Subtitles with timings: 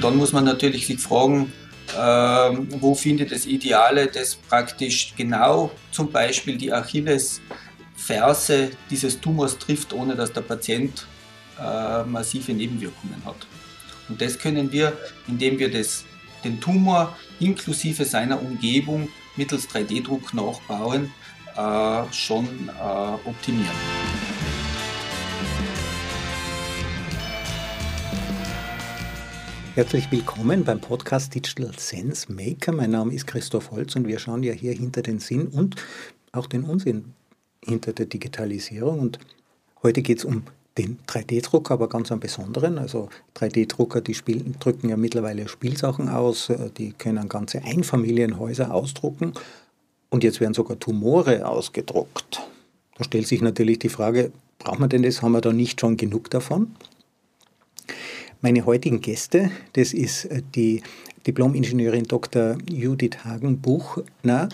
[0.00, 1.52] Dann muss man natürlich sich fragen,
[1.94, 9.92] äh, wo findet das Ideale, das praktisch genau zum Beispiel die Achillesferse dieses Tumors trifft,
[9.92, 11.06] ohne dass der Patient
[11.58, 13.46] äh, massive Nebenwirkungen hat.
[14.08, 14.96] Und das können wir,
[15.28, 16.04] indem wir das,
[16.44, 21.12] den Tumor inklusive seiner Umgebung mittels 3D-Druck nachbauen,
[21.56, 23.76] äh, schon äh, optimieren.
[29.80, 32.70] Herzlich willkommen beim Podcast Digital Sense Maker.
[32.70, 35.76] Mein Name ist Christoph Holz und wir schauen ja hier hinter den Sinn und
[36.32, 37.14] auch den Unsinn
[37.64, 39.00] hinter der Digitalisierung.
[39.00, 39.18] Und
[39.82, 40.42] heute geht es um
[40.76, 42.76] den 3D-Drucker, aber ganz einen besonderen.
[42.76, 49.32] Also 3D-Drucker, die spielen, drücken ja mittlerweile Spielsachen aus, die können ganze Einfamilienhäuser ausdrucken
[50.10, 52.42] und jetzt werden sogar Tumore ausgedruckt.
[52.98, 55.22] Da stellt sich natürlich die Frage, braucht man denn das?
[55.22, 56.76] Haben wir da nicht schon genug davon?
[58.42, 60.82] Meine heutigen Gäste, das ist äh, die
[61.26, 62.56] Diplom-Ingenieurin Dr.
[62.70, 64.48] Judith Hagen-Buchner.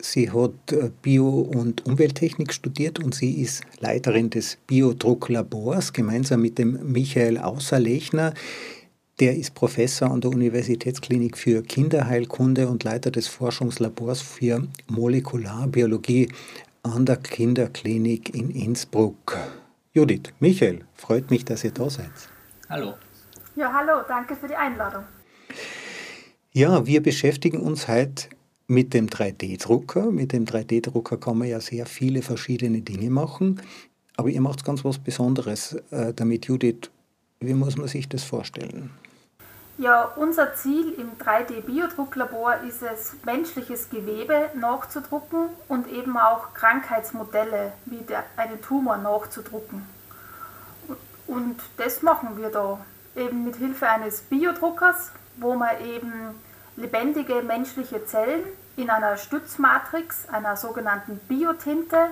[0.00, 6.58] Sie hat äh, Bio- und Umwelttechnik studiert und sie ist Leiterin des Biodrucklabors gemeinsam mit
[6.58, 8.34] dem Michael Außerlechner.
[9.20, 16.28] Der ist Professor an der Universitätsklinik für Kinderheilkunde und Leiter des Forschungslabors für Molekularbiologie
[16.82, 19.38] an der Kinderklinik in Innsbruck.
[19.94, 22.10] Judith, Michael, freut mich, dass ihr da seid.
[22.68, 22.94] Hallo.
[23.58, 25.02] Ja, hallo, danke für die Einladung.
[26.52, 28.28] Ja, wir beschäftigen uns heute
[28.68, 30.12] mit dem 3D-Drucker.
[30.12, 33.60] Mit dem 3D-Drucker kann man ja sehr viele verschiedene Dinge machen,
[34.16, 36.88] aber ihr macht ganz was Besonderes äh, damit, Judith.
[37.40, 38.90] Wie muss man sich das vorstellen?
[39.76, 48.04] Ja, unser Ziel im 3D-Biodrucklabor ist es, menschliches Gewebe nachzudrucken und eben auch Krankheitsmodelle wie
[48.08, 49.82] der, einen Tumor nachzudrucken.
[51.26, 52.78] Und das machen wir da
[53.16, 56.12] eben mit Hilfe eines Biodruckers, wo man eben
[56.76, 58.42] lebendige menschliche Zellen
[58.76, 62.08] in einer Stützmatrix, einer sogenannten Biotinte,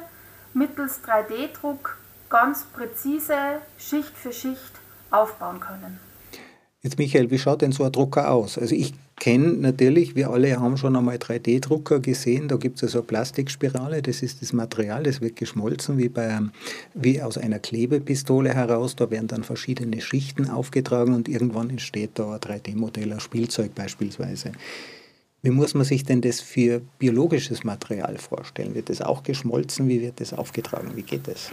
[0.55, 1.97] mittels 3D-Druck
[2.29, 4.73] ganz präzise Schicht für Schicht
[5.11, 6.01] aufbauen können.
[6.83, 8.59] Jetzt Michael, wie schaut denn so ein Drucker aus?
[8.59, 12.99] Also ich kenne natürlich, wir alle haben schon einmal 3D-Drucker gesehen, da gibt es also
[12.99, 16.39] eine Plastikspirale, das ist das Material, das wird geschmolzen wie, bei,
[16.95, 22.35] wie aus einer Klebepistole heraus, da werden dann verschiedene Schichten aufgetragen und irgendwann entsteht da
[22.35, 24.53] ein 3D-Modell, ein Spielzeug beispielsweise.
[25.43, 28.75] Wie muss man sich denn das für biologisches Material vorstellen?
[28.75, 29.89] Wird das auch geschmolzen?
[29.89, 30.93] Wie wird das aufgetragen?
[30.97, 31.53] Wie geht das?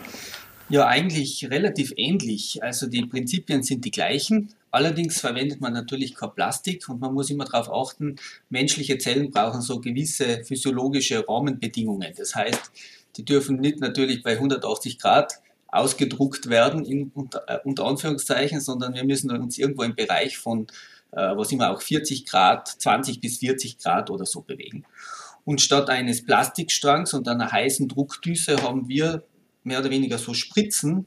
[0.70, 2.64] Ja, eigentlich relativ ähnlich.
[2.64, 4.50] Also die Prinzipien sind die gleichen.
[4.74, 8.16] Allerdings verwendet man natürlich kein Plastik und man muss immer darauf achten,
[8.50, 12.12] menschliche Zellen brauchen so gewisse physiologische Rahmenbedingungen.
[12.18, 12.72] Das heißt,
[13.16, 18.96] die dürfen nicht natürlich bei 180 Grad ausgedruckt werden, in, unter, äh, unter Anführungszeichen, sondern
[18.96, 20.66] wir müssen uns irgendwo im Bereich von,
[21.12, 24.86] äh, was immer auch 40 Grad, 20 bis 40 Grad oder so bewegen.
[25.46, 29.24] Und statt eines Plastikstrangs und einer heißen Druckdüse haben wir
[29.64, 31.06] mehr oder weniger so Spritzen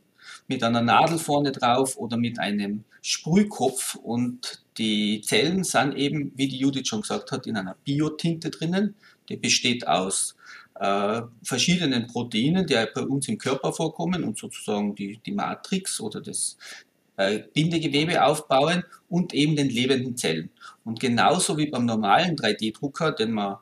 [0.49, 6.49] mit einer Nadel vorne drauf oder mit einem Sprühkopf und die Zellen sind eben, wie
[6.49, 8.95] die Judith schon gesagt hat, in einer Biotinte drinnen.
[9.29, 10.37] Die besteht aus
[10.75, 16.21] äh, verschiedenen Proteinen, die bei uns im Körper vorkommen und sozusagen die, die Matrix oder
[16.21, 16.57] das
[17.17, 20.51] äh, Bindegewebe aufbauen und eben den lebenden Zellen.
[20.85, 23.61] Und genauso wie beim normalen 3D-Drucker, den wir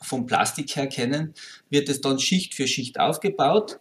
[0.00, 1.34] vom Plastik her kennen,
[1.68, 3.78] wird es dann Schicht für Schicht aufgebaut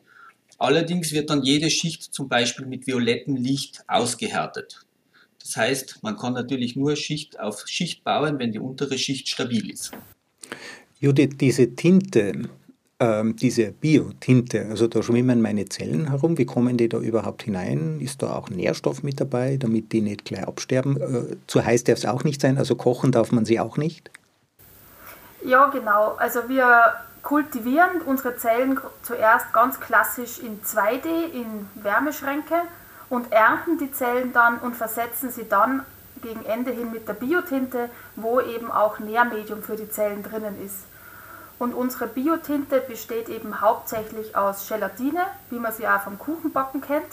[0.58, 4.86] Allerdings wird dann jede Schicht zum Beispiel mit violettem Licht ausgehärtet.
[5.40, 9.70] Das heißt, man kann natürlich nur Schicht auf Schicht bauen, wenn die untere Schicht stabil
[9.72, 9.92] ist.
[11.00, 12.50] Judith, diese Tinte,
[13.00, 18.00] ähm, diese Biotinte, also da schwimmen meine Zellen herum, wie kommen die da überhaupt hinein?
[18.02, 21.00] Ist da auch Nährstoff mit dabei, damit die nicht gleich absterben?
[21.00, 24.10] Äh, zu heiß darf es auch nicht sein, also kochen darf man sie auch nicht?
[25.46, 26.16] Ja, genau.
[26.18, 32.56] Also wir kultivieren unsere Zellen zuerst ganz klassisch in 2D, in Wärmeschränke
[33.10, 35.86] und ernten die Zellen dann und versetzen sie dann
[36.22, 40.86] gegen Ende hin mit der Biotinte, wo eben auch Nährmedium für die Zellen drinnen ist.
[41.60, 47.08] Und unsere Biotinte besteht eben hauptsächlich aus Gelatine, wie man sie auch vom Kuchenbacken kennt.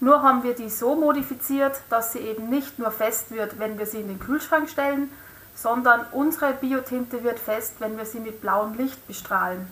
[0.00, 3.86] Nur haben wir die so modifiziert, dass sie eben nicht nur fest wird, wenn wir
[3.86, 5.10] sie in den Kühlschrank stellen,
[5.56, 9.66] sondern unsere Biotinte wird fest, wenn wir sie mit blauem Licht bestrahlen.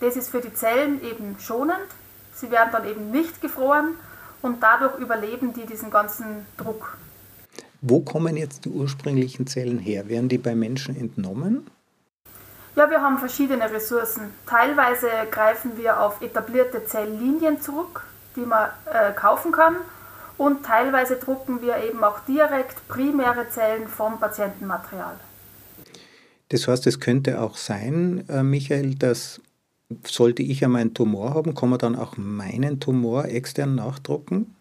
[0.00, 1.76] Das ist für die Zellen eben schonend,
[2.34, 3.94] sie werden dann eben nicht gefroren
[4.42, 6.96] und dadurch überleben die diesen ganzen Druck.
[7.80, 10.08] Wo kommen jetzt die ursprünglichen Zellen her?
[10.08, 11.66] Werden die bei Menschen entnommen?
[12.74, 14.32] Ja, wir haben verschiedene Ressourcen.
[14.46, 18.04] Teilweise greifen wir auf etablierte Zelllinien zurück,
[18.36, 19.76] die man äh, kaufen kann
[20.38, 25.16] und teilweise drucken wir eben auch direkt primäre Zellen vom Patientenmaterial.
[26.48, 29.42] Das heißt, es könnte auch sein, äh, Michael, dass
[30.06, 34.54] sollte ich einmal einen Tumor haben, kann man dann auch meinen Tumor extern nachdrucken?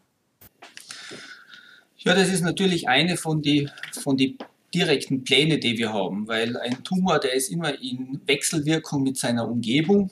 [1.97, 4.37] Ja, das ist natürlich eine von den von die
[4.73, 9.47] direkten Pläne, die wir haben, weil ein Tumor, der ist immer in Wechselwirkung mit seiner
[9.49, 10.11] Umgebung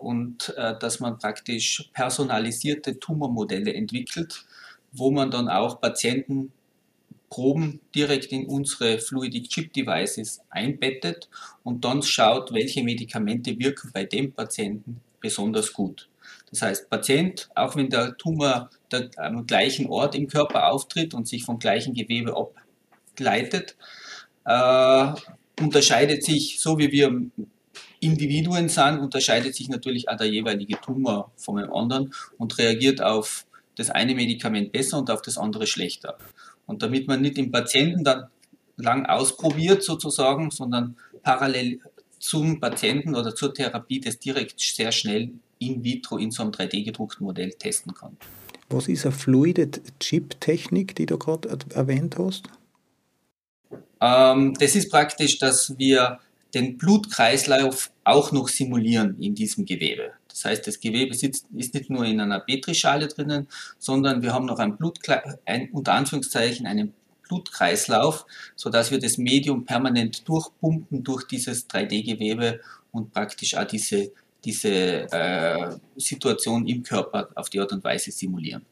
[0.00, 4.44] und äh, dass man praktisch personalisierte Tumormodelle entwickelt,
[4.92, 11.28] wo man dann auch Patientenproben direkt in unsere Fluidic Chip Devices einbettet
[11.62, 16.08] und dann schaut, welche Medikamente wirken bei dem Patienten besonders gut.
[16.50, 21.26] Das heißt, Patient, auch wenn der Tumor der, am gleichen Ort im Körper auftritt und
[21.26, 23.76] sich vom gleichen Gewebe ableitet,
[24.44, 25.12] äh,
[25.60, 27.30] unterscheidet sich, so wie wir
[28.04, 33.46] Individuen sind, unterscheidet sich natürlich auch der jeweilige Tumor von dem anderen und reagiert auf
[33.76, 36.16] das eine Medikament besser und auf das andere schlechter.
[36.66, 38.28] Und damit man nicht den Patienten dann
[38.76, 41.80] lang ausprobiert sozusagen, sondern parallel
[42.18, 47.24] zum Patienten oder zur Therapie das direkt sehr schnell in vitro in so einem 3D-gedruckten
[47.24, 48.16] Modell testen kann.
[48.70, 52.48] Was ist eine fluide Chip-Technik, die du gerade erwähnt hast?
[54.00, 56.18] Ähm, das ist praktisch, dass wir
[56.54, 60.12] den Blutkreislauf auch noch simulieren in diesem Gewebe.
[60.28, 63.48] Das heißt, das Gewebe sitzt, ist nicht nur in einer Petrischale drinnen,
[63.78, 66.92] sondern wir haben noch ein Blutkle ein, unter Anführungszeichen einen
[67.28, 72.60] Blutkreislauf, sodass wir das Medium permanent durchpumpen durch dieses 3D-Gewebe
[72.92, 74.12] und praktisch auch diese,
[74.44, 78.64] diese äh, Situation im Körper auf die Art und Weise simulieren.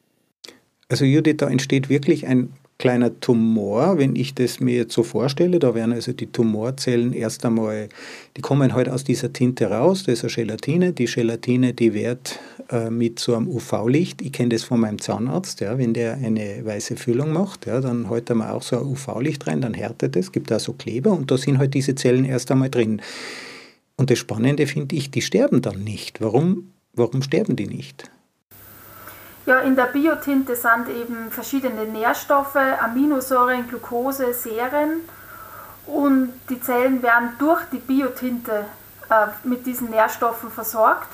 [0.89, 2.53] Also Judith, da entsteht wirklich ein
[2.83, 7.47] kleiner Tumor, wenn ich das mir jetzt so vorstelle, da werden also die Tumorzellen erst
[7.47, 7.89] einmal,
[8.37, 12.41] die kommen halt aus dieser Tinte raus, das ist eine Gelatine, die Gelatine, die wird
[12.71, 16.65] äh, mit so einem UV-Licht, ich kenne das von meinem Zahnarzt, ja, wenn der eine
[16.65, 20.17] weiße Füllung macht, ja, dann hält er mal auch so ein UV-Licht rein, dann härtet
[20.17, 23.01] es, gibt da so Kleber und da sind halt diese Zellen erst einmal drin.
[23.97, 26.21] Und das Spannende finde ich, die sterben dann nicht.
[26.21, 28.11] Warum, warum sterben die nicht?
[29.45, 35.01] Ja, in der Biotinte sind eben verschiedene Nährstoffe, Aminosäuren, Glucose, Serien
[35.87, 38.65] und die Zellen werden durch die Biotinte
[39.11, 41.09] äh, mit diesen Nährstoffen versorgt.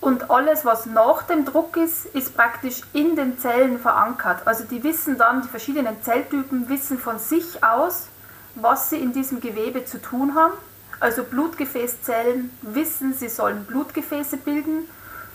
[0.00, 4.44] Und alles, was nach dem Druck ist, ist praktisch in den Zellen verankert.
[4.44, 8.08] Also die wissen dann, die verschiedenen Zelltypen wissen von sich aus,
[8.56, 10.54] was sie in diesem Gewebe zu tun haben.
[10.98, 14.88] Also Blutgefäßzellen wissen, sie sollen Blutgefäße bilden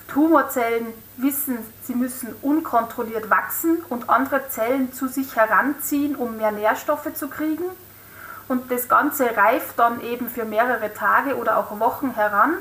[0.08, 0.88] Tumorzellen
[1.18, 7.28] wissen, sie müssen unkontrolliert wachsen und andere Zellen zu sich heranziehen, um mehr Nährstoffe zu
[7.28, 7.64] kriegen.
[8.48, 12.54] Und das Ganze reift dann eben für mehrere Tage oder auch Wochen heran,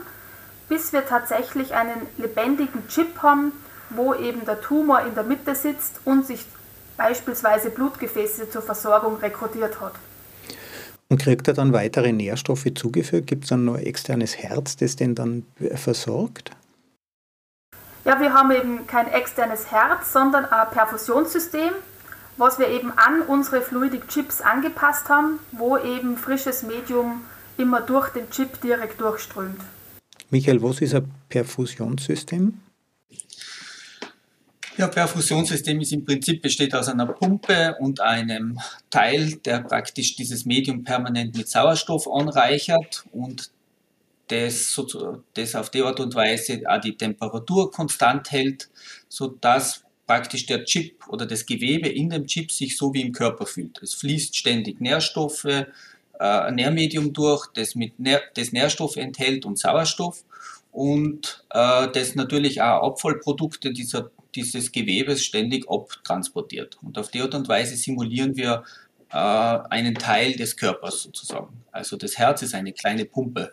[0.68, 3.52] bis wir tatsächlich einen lebendigen Chip haben,
[3.90, 6.44] wo eben der Tumor in der Mitte sitzt und sich
[6.96, 9.92] beispielsweise Blutgefäße zur Versorgung rekrutiert hat.
[11.08, 13.28] Und kriegt er dann weitere Nährstoffe zugeführt?
[13.28, 15.46] Gibt es dann noch externes Herz, das den dann
[15.76, 16.50] versorgt?
[18.06, 21.72] Ja, wir haben eben kein externes Herz, sondern ein Perfusionssystem,
[22.36, 27.22] was wir eben an unsere Fluidic Chips angepasst haben, wo eben frisches Medium
[27.58, 29.60] immer durch den Chip direkt durchströmt.
[30.30, 32.60] Michael, was ist ein Perfusionssystem?
[34.76, 40.44] Ja, Perfusionssystem ist im Prinzip besteht aus einer Pumpe und einem Teil, der praktisch dieses
[40.44, 43.50] Medium permanent mit Sauerstoff anreichert und
[44.28, 44.80] das,
[45.34, 48.68] das auf die Art und Weise auch die Temperatur konstant hält,
[49.08, 53.46] sodass praktisch der Chip oder das Gewebe in dem Chip sich so wie im Körper
[53.46, 53.82] fühlt.
[53.82, 55.66] Es fließt ständig Nährstoffe, äh,
[56.18, 60.24] ein Nährmedium durch, das, mit Nähr, das Nährstoff enthält und Sauerstoff
[60.72, 66.78] und äh, das natürlich auch Abfallprodukte dieser, dieses Gewebes ständig abtransportiert.
[66.82, 68.64] Und auf die Art und Weise simulieren wir
[69.10, 71.64] äh, einen Teil des Körpers sozusagen.
[71.72, 73.52] Also das Herz ist eine kleine Pumpe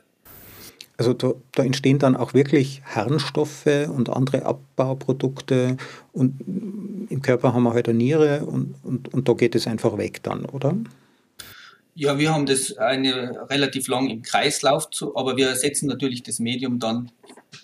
[1.07, 5.77] also da, da, entstehen dann auch wirklich Harnstoffe und andere Abbauprodukte
[6.12, 6.39] und
[7.10, 10.24] im Körper haben wir halt eine Niere und, und, und da geht es einfach weg
[10.24, 10.75] dann, oder?
[11.95, 16.39] Ja, wir haben das eine relativ lang im Kreislauf, zu, aber wir ersetzen natürlich das
[16.39, 17.12] Medium dann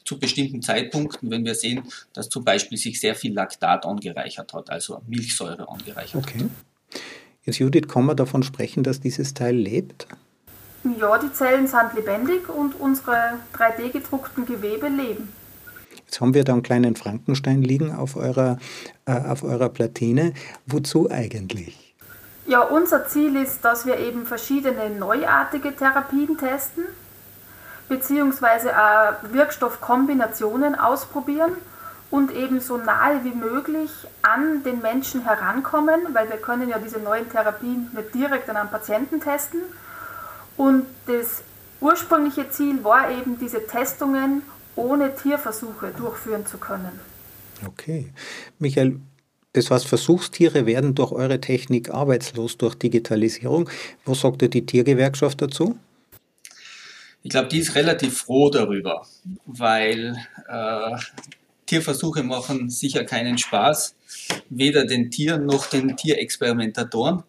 [0.06, 4.70] zu bestimmten Zeitpunkten, wenn wir sehen, dass zum Beispiel sich sehr viel Laktat angereichert hat,
[4.70, 6.40] also Milchsäure angereichert okay.
[6.40, 7.02] hat.
[7.44, 10.08] Jetzt Judith, kann man davon sprechen, dass dieses Teil lebt?
[10.84, 15.34] Ja, die Zellen sind lebendig und unsere 3D-gedruckten Gewebe leben.
[16.06, 18.58] Jetzt haben wir da einen kleinen Frankenstein liegen auf eurer,
[19.06, 20.34] äh, auf eurer Platine.
[20.66, 21.90] Wozu eigentlich?
[22.48, 26.86] Ja, unser Ziel ist, dass wir eben verschiedene neuartige Therapien testen,
[27.90, 31.52] beziehungsweise auch Wirkstoffkombinationen ausprobieren
[32.10, 33.92] und eben so nahe wie möglich
[34.24, 38.70] an den Menschen herankommen, weil wir können ja diese neuen Therapien nicht direkt an einem
[38.70, 39.62] Patienten testen.
[40.60, 41.42] Und das
[41.80, 44.42] ursprüngliche Ziel war eben, diese Testungen
[44.76, 47.00] ohne Tierversuche durchführen zu können.
[47.66, 48.12] Okay.
[48.60, 49.00] Michael,
[49.54, 53.70] das heißt, Versuchstiere werden durch eure Technik arbeitslos durch Digitalisierung.
[54.04, 55.80] Was sagt die Tiergewerkschaft dazu?
[57.24, 59.08] Ich glaube, die ist relativ froh darüber,
[59.46, 60.18] weil
[60.50, 60.98] äh,
[61.68, 63.96] Tierversuche machen sicher keinen Spaß,
[64.50, 67.24] weder den Tieren noch den Tierexperimentatoren.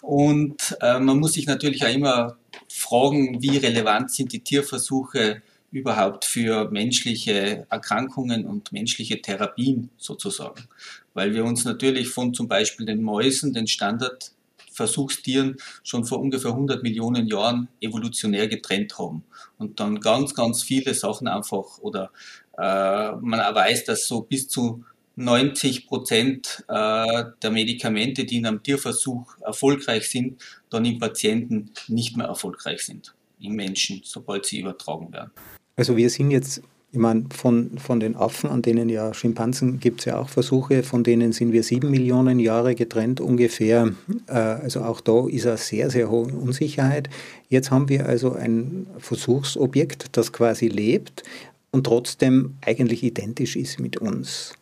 [0.00, 2.38] Und äh, man muss sich natürlich auch immer
[2.82, 10.68] fragen, wie relevant sind die Tierversuche überhaupt für menschliche Erkrankungen und menschliche Therapien sozusagen.
[11.14, 16.82] Weil wir uns natürlich von zum Beispiel den Mäusen, den Standardversuchstieren, schon vor ungefähr 100
[16.82, 19.24] Millionen Jahren evolutionär getrennt haben.
[19.58, 22.10] Und dann ganz, ganz viele Sachen einfach oder
[22.58, 24.84] äh, man weiß, dass so bis zu
[25.16, 32.16] 90 Prozent äh, der Medikamente, die in einem Tierversuch erfolgreich sind, dann im Patienten nicht
[32.16, 35.30] mehr erfolgreich sind, im Menschen, sobald sie übertragen werden.
[35.76, 40.00] Also wir sind jetzt, ich meine, von, von den Affen, an denen ja Schimpansen gibt
[40.00, 43.92] es ja auch Versuche, von denen sind wir sieben Millionen Jahre getrennt ungefähr.
[44.28, 47.10] Äh, also auch da ist eine sehr, sehr hohe Unsicherheit.
[47.48, 51.22] Jetzt haben wir also ein Versuchsobjekt, das quasi lebt
[51.70, 54.54] und trotzdem eigentlich identisch ist mit uns.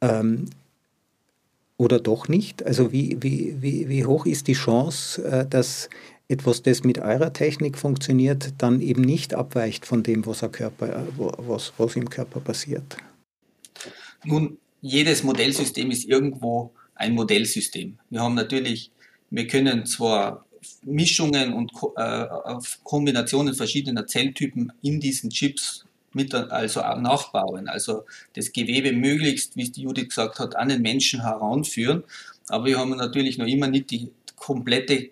[0.00, 0.46] Ähm,
[1.76, 2.64] oder doch nicht?
[2.64, 5.88] Also wie, wie, wie, wie hoch ist die Chance, äh, dass
[6.28, 11.72] etwas, das mit eurer Technik funktioniert, dann eben nicht abweicht von dem, was, Körper, was,
[11.78, 12.96] was im Körper passiert?
[14.24, 17.98] Nun, jedes Modellsystem ist irgendwo ein Modellsystem.
[18.10, 18.90] Wir haben natürlich,
[19.30, 20.44] wir können zwar
[20.82, 22.26] Mischungen und äh,
[22.82, 29.72] Kombinationen verschiedener Zelltypen in diesen Chips mit, also nachbauen, also das Gewebe möglichst, wie es
[29.72, 32.04] die Judith gesagt hat, an den Menschen heranführen.
[32.48, 35.10] Aber wir haben natürlich noch immer nicht die komplette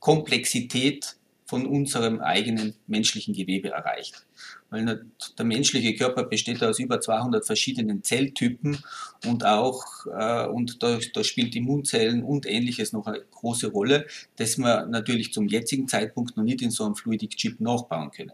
[0.00, 4.26] Komplexität von unserem eigenen menschlichen Gewebe erreicht.
[4.68, 5.06] Weil
[5.38, 8.78] der menschliche Körper besteht aus über 200 verschiedenen Zelltypen
[9.24, 14.58] und auch, äh, und da, da spielt Immunzellen und ähnliches noch eine große Rolle, das
[14.58, 18.32] wir natürlich zum jetzigen Zeitpunkt noch nicht in so einem Fluidic Chip nachbauen können.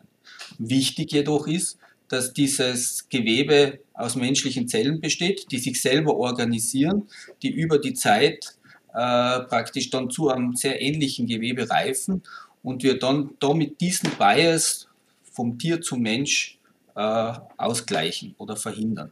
[0.59, 1.78] Wichtig jedoch ist,
[2.12, 7.09] dass dieses Gewebe aus menschlichen Zellen besteht, die sich selber organisieren,
[7.42, 8.54] die über die Zeit
[8.92, 12.23] äh, praktisch dann zu einem sehr ähnlichen Gewebe reifen
[12.62, 14.88] und wir dann damit diesen Bias
[15.33, 16.59] vom Tier zum Mensch
[16.95, 19.11] äh, ausgleichen oder verhindern.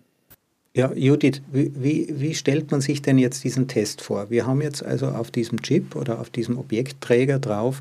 [0.77, 4.29] Ja, Judith, wie, wie, wie, stellt man sich denn jetzt diesen Test vor?
[4.29, 7.81] Wir haben jetzt also auf diesem Chip oder auf diesem Objektträger drauf,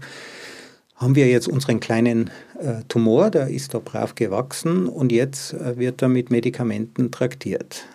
[1.00, 2.30] haben wir jetzt unseren kleinen
[2.60, 7.86] äh, Tumor, der ist da brav gewachsen und jetzt äh, wird er mit Medikamenten traktiert.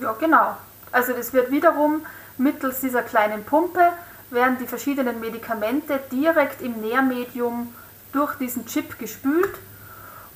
[0.00, 0.56] Ja, genau.
[0.90, 2.02] Also das wird wiederum
[2.38, 3.80] Mittels dieser kleinen Pumpe
[4.30, 7.68] werden die verschiedenen Medikamente direkt im Nährmedium
[8.12, 9.52] durch diesen Chip gespült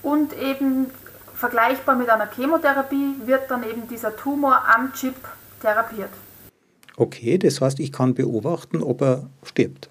[0.02, 0.86] und eben
[1.34, 5.14] vergleichbar mit einer Chemotherapie wird dann eben dieser Tumor am Chip
[5.62, 6.10] therapiert.
[6.96, 9.90] Okay, das heißt, ich kann beobachten, ob er stirbt.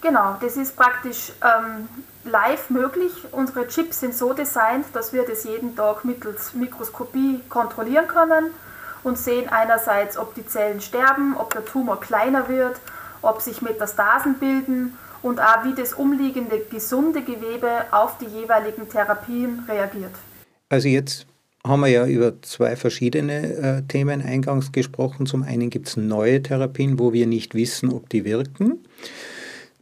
[0.00, 1.88] Genau, das ist praktisch ähm,
[2.24, 3.12] live möglich.
[3.32, 8.46] Unsere Chips sind so designt, dass wir das jeden Tag mittels Mikroskopie kontrollieren können
[9.02, 12.76] und sehen einerseits, ob die Zellen sterben, ob der Tumor kleiner wird,
[13.22, 19.64] ob sich Metastasen bilden und auch wie das umliegende gesunde Gewebe auf die jeweiligen Therapien
[19.68, 20.12] reagiert.
[20.70, 21.26] Also jetzt
[21.66, 25.26] haben wir ja über zwei verschiedene äh, Themen eingangs gesprochen.
[25.26, 28.78] Zum einen gibt es neue Therapien, wo wir nicht wissen, ob die wirken.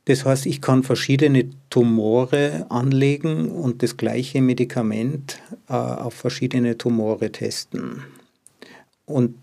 [0.09, 5.39] Das heißt, ich kann verschiedene Tumore anlegen und das gleiche Medikament
[5.69, 8.05] äh, auf verschiedene Tumore testen.
[9.05, 9.35] Und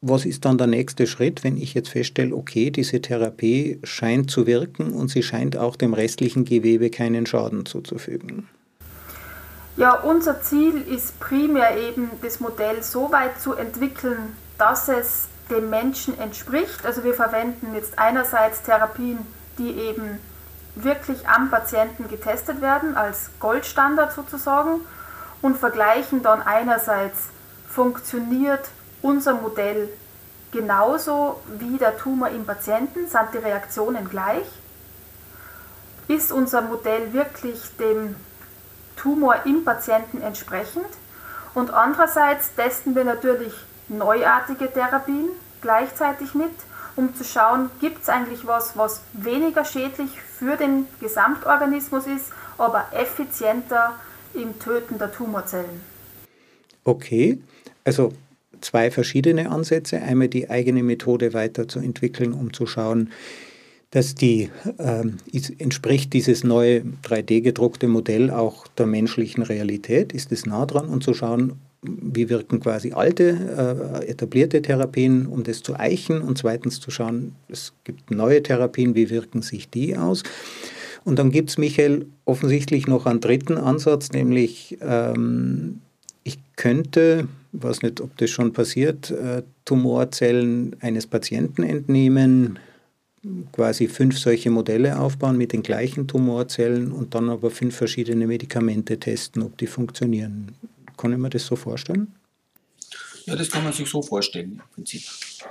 [0.00, 4.46] was ist dann der nächste Schritt, wenn ich jetzt feststelle, okay, diese Therapie scheint zu
[4.46, 8.46] wirken und sie scheint auch dem restlichen Gewebe keinen Schaden zuzufügen?
[9.76, 15.68] Ja, unser Ziel ist primär eben, das Modell so weit zu entwickeln, dass es dem
[15.68, 16.86] Menschen entspricht.
[16.86, 19.18] Also wir verwenden jetzt einerseits Therapien,
[19.58, 20.18] die eben
[20.74, 24.80] wirklich am Patienten getestet werden, als Goldstandard sozusagen,
[25.42, 27.28] und vergleichen dann einerseits,
[27.68, 28.68] funktioniert
[29.00, 29.88] unser Modell
[30.52, 33.08] genauso wie der Tumor im Patienten?
[33.08, 34.46] Sind die Reaktionen gleich?
[36.06, 38.16] Ist unser Modell wirklich dem
[38.96, 40.86] Tumor im Patienten entsprechend?
[41.54, 43.54] Und andererseits testen wir natürlich
[43.88, 45.28] neuartige Therapien
[45.60, 46.54] gleichzeitig mit,
[46.96, 52.86] um zu schauen, gibt es eigentlich was, was weniger schädlich für den Gesamtorganismus ist, aber
[52.92, 53.94] effizienter
[54.34, 55.80] im Töten der Tumorzellen.
[56.84, 57.38] Okay,
[57.84, 58.12] Also
[58.60, 60.00] zwei verschiedene Ansätze.
[60.00, 63.10] Einmal die eigene Methode weiterzuentwickeln, um zu schauen,
[63.90, 65.04] dass die äh,
[65.58, 71.12] entspricht dieses neue 3D-gedruckte Modell auch der menschlichen Realität, ist es nah dran und zu
[71.12, 76.90] schauen, wie wirken quasi alte, äh, etablierte Therapien, um das zu eichen und zweitens zu
[76.90, 80.22] schauen, es gibt neue Therapien, wie wirken sich die aus.
[81.04, 85.80] Und dann gibt es, Michael, offensichtlich noch einen dritten Ansatz, nämlich ähm,
[86.22, 92.60] ich könnte, ich weiß nicht, ob das schon passiert, äh, Tumorzellen eines Patienten entnehmen,
[93.52, 98.98] quasi fünf solche Modelle aufbauen mit den gleichen Tumorzellen und dann aber fünf verschiedene Medikamente
[98.98, 100.52] testen, ob die funktionieren.
[100.96, 102.14] Kann ich mir das so vorstellen?
[103.26, 105.02] Ja, das kann man sich so vorstellen im Prinzip.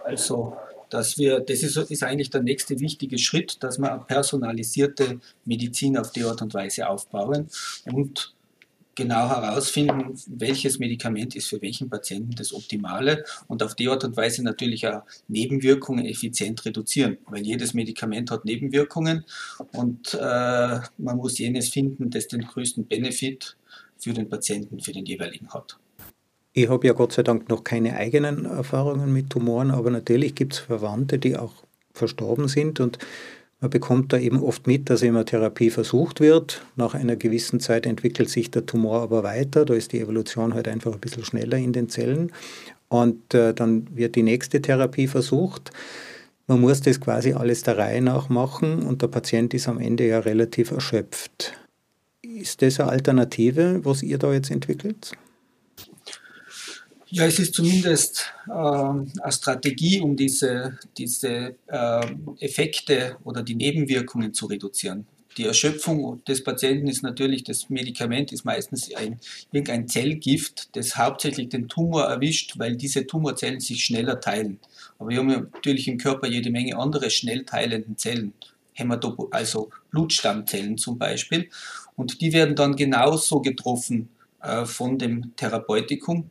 [0.04, 0.58] Also,
[0.90, 6.12] dass wir, das ist, ist eigentlich der nächste wichtige Schritt, dass wir personalisierte Medizin auf
[6.12, 7.50] die Art und Weise aufbauen
[7.86, 8.34] und
[8.96, 14.18] genau herausfinden, welches Medikament ist für welchen Patienten das Optimale und auf die Art und
[14.18, 19.26] Weise natürlich auch Nebenwirkungen effizient reduzieren, weil jedes Medikament hat Nebenwirkungen
[19.72, 23.56] und äh, man muss jenes finden, das den größten Benefit
[24.02, 25.78] für den Patienten, für den jeweiligen hat.
[26.54, 30.54] Ich habe ja Gott sei Dank noch keine eigenen Erfahrungen mit Tumoren, aber natürlich gibt
[30.54, 31.54] es Verwandte, die auch
[31.94, 32.98] verstorben sind und
[33.62, 36.66] man bekommt da eben oft mit, dass immer Therapie versucht wird.
[36.76, 39.66] Nach einer gewissen Zeit entwickelt sich der Tumor aber weiter.
[39.66, 42.32] Da ist die Evolution halt einfach ein bisschen schneller in den Zellen.
[42.90, 45.72] Und äh, dann wird die nächste Therapie versucht.
[46.48, 50.08] Man muss das quasi alles der Reihe nach machen und der Patient ist am Ende
[50.08, 51.54] ja relativ erschöpft.
[52.22, 55.14] Ist das eine Alternative, was ihr da jetzt entwickelt?
[57.08, 62.06] Ja, es ist zumindest äh, eine Strategie, um diese, diese äh,
[62.40, 65.06] Effekte oder die Nebenwirkungen zu reduzieren.
[65.38, 69.20] Die Erschöpfung des Patienten ist natürlich, das Medikament ist meistens ein,
[69.52, 74.60] irgendein Zellgift, das hauptsächlich den Tumor erwischt, weil diese Tumorzellen sich schneller teilen.
[75.00, 78.34] Aber wir haben natürlich im Körper jede Menge andere schnell teilenden Zellen,
[78.74, 81.50] Hämatop also Blutstammzellen zum Beispiel.
[81.96, 84.10] Und die werden dann genauso getroffen
[84.42, 86.30] äh, von dem Therapeutikum.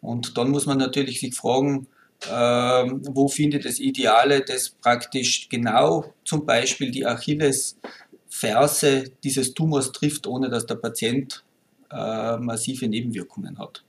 [0.00, 1.88] Und dann muss man natürlich sich fragen,
[2.26, 10.26] äh, wo findet das Ideale, das praktisch genau zum Beispiel die Achillesferse dieses Tumors trifft,
[10.26, 11.44] ohne dass der Patient
[11.90, 13.84] äh, massive Nebenwirkungen hat.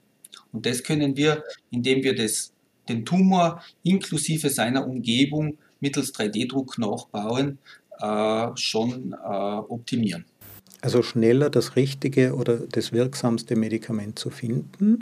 [0.51, 2.53] Und das können wir, indem wir das,
[2.87, 7.59] den Tumor inklusive seiner Umgebung mittels 3D-Druck nachbauen,
[7.99, 10.25] äh, schon äh, optimieren.
[10.81, 14.99] Also schneller das richtige oder das wirksamste Medikament zu finden.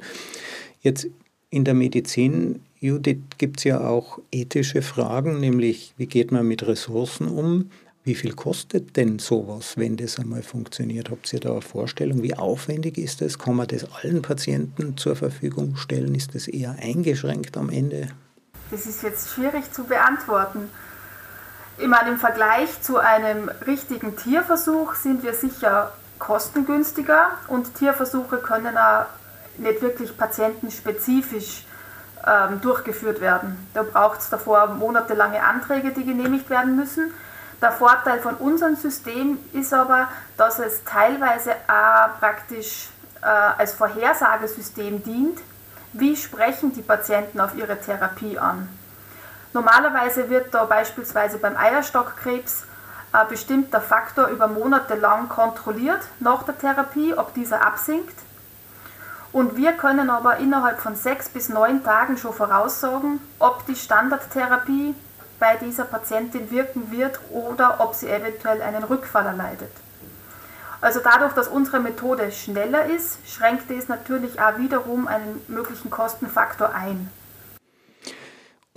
[0.82, 1.08] Jetzt
[1.50, 6.68] in der Medizin, Judith, gibt es ja auch ethische Fragen, nämlich wie geht man mit
[6.68, 7.72] Ressourcen um?
[8.04, 11.10] Wie viel kostet denn sowas, wenn das einmal funktioniert?
[11.10, 12.24] Habt ihr da eine Vorstellung?
[12.24, 13.38] Wie aufwendig ist das?
[13.38, 16.16] Kann man das allen Patienten zur Verfügung stellen?
[16.16, 18.08] Ist das eher eingeschränkt am Ende?
[18.72, 20.70] Das ist jetzt schwierig zu beantworten.
[21.86, 29.06] Meine, im Vergleich zu einem richtigen Tierversuch sind wir sicher kostengünstiger und Tierversuche können auch
[29.58, 31.66] nicht wirklich patientenspezifisch
[32.26, 33.70] ähm, durchgeführt werden.
[33.76, 37.14] Da braucht es davor monatelange Anträge, die genehmigt werden müssen.
[37.62, 42.90] Der Vorteil von unserem System ist aber, dass es teilweise auch praktisch
[43.22, 45.40] äh, als Vorhersagesystem dient.
[45.94, 48.68] Wie sprechen die Patienten auf ihre Therapie an?
[49.58, 52.66] Normalerweise wird da beispielsweise beim Eierstockkrebs
[53.12, 58.14] ein bestimmter Faktor über Monate lang kontrolliert nach der Therapie, ob dieser absinkt.
[59.32, 64.94] Und wir können aber innerhalb von sechs bis neun Tagen schon voraussagen, ob die Standardtherapie
[65.40, 69.72] bei dieser Patientin wirken wird oder ob sie eventuell einen Rückfall erleidet.
[70.82, 76.76] Also dadurch, dass unsere Methode schneller ist, schränkt es natürlich auch wiederum einen möglichen Kostenfaktor
[76.76, 77.10] ein.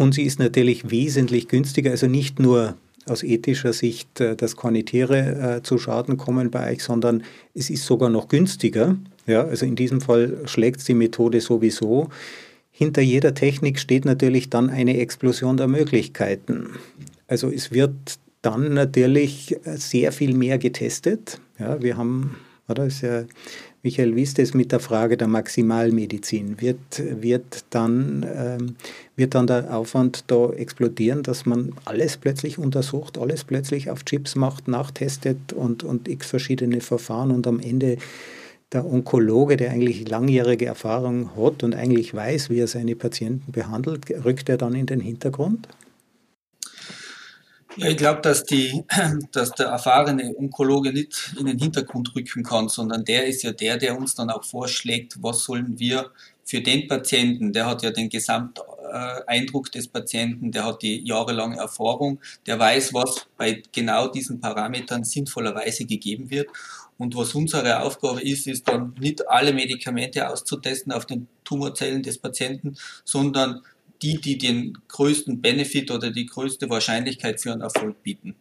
[0.01, 4.83] Und sie ist natürlich wesentlich günstiger, also nicht nur aus ethischer Sicht, äh, dass keine
[4.83, 7.23] Tiere äh, zu Schaden kommen bei euch, sondern
[7.55, 8.97] es ist sogar noch günstiger.
[9.27, 12.09] Ja, also in diesem Fall schlägt die Methode sowieso.
[12.71, 16.71] Hinter jeder Technik steht natürlich dann eine Explosion der Möglichkeiten.
[17.29, 17.93] Also es wird
[18.41, 21.43] dann natürlich sehr viel mehr getestet.
[21.59, 22.37] Ja, wir haben,
[22.69, 23.25] oder ist ja
[23.83, 26.61] Michael, wie ist es mit der Frage der Maximalmedizin?
[26.61, 28.77] Wird, wird, dann, ähm,
[29.17, 34.37] wird dann der Aufwand da explodieren, dass man alles plötzlich untersucht, alles plötzlich auf Chips
[34.37, 37.97] macht, nachtestet und, und x verschiedene Verfahren und am Ende
[38.71, 44.11] der Onkologe, der eigentlich langjährige Erfahrung hat und eigentlich weiß, wie er seine Patienten behandelt,
[44.25, 45.69] rückt er dann in den Hintergrund?
[47.77, 48.45] Ja, ich glaube, dass,
[49.33, 53.77] dass der erfahrene Onkologe nicht in den Hintergrund rücken kann, sondern der ist ja der,
[53.77, 56.11] der uns dann auch vorschlägt, was sollen wir
[56.45, 62.19] für den Patienten, der hat ja den Gesamteindruck des Patienten, der hat die jahrelange Erfahrung,
[62.45, 66.49] der weiß, was bei genau diesen Parametern sinnvollerweise gegeben wird.
[66.99, 72.19] Und was unsere Aufgabe ist, ist dann nicht alle Medikamente auszutesten auf den Tumorzellen des
[72.19, 73.63] Patienten, sondern
[74.03, 78.35] die, die den größten Benefit oder die größte Wahrscheinlichkeit für einen Erfolg bieten.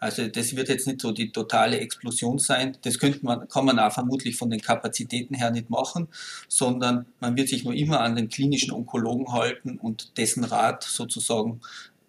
[0.00, 2.76] Also das wird jetzt nicht so die totale Explosion sein.
[2.82, 6.08] Das könnte man, kann man auch vermutlich von den Kapazitäten her nicht machen,
[6.48, 11.60] sondern man wird sich nur immer an den klinischen Onkologen halten und dessen Rat sozusagen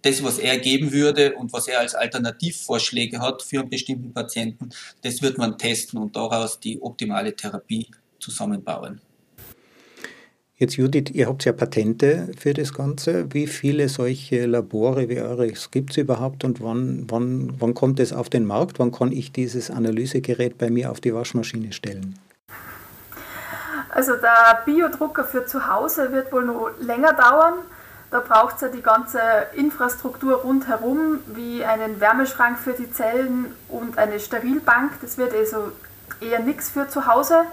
[0.03, 4.69] das, was er geben würde und was er als Alternativvorschläge hat für einen bestimmten Patienten,
[5.01, 7.87] das wird man testen und daraus die optimale Therapie
[8.19, 9.01] zusammenbauen.
[10.61, 13.33] Jetzt Judith, ihr habt ja Patente für das Ganze.
[13.33, 18.13] Wie viele solche Labore wie eures gibt es überhaupt und wann, wann, wann kommt es
[18.13, 18.77] auf den Markt?
[18.77, 22.19] Wann kann ich dieses Analysegerät bei mir auf die Waschmaschine stellen?
[23.89, 27.55] Also der Biodrucker für zu Hause wird wohl noch länger dauern.
[28.11, 29.19] Da braucht es ja die ganze
[29.55, 34.91] Infrastruktur rundherum, wie einen Wärmeschrank für die Zellen und eine Sterilbank.
[35.01, 35.71] Das wird also
[36.19, 37.45] eher nichts für zu Hause.